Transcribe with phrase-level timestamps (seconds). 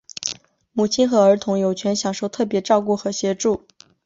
[0.71, 3.67] 母亲和儿童有权享受特别照顾和协助。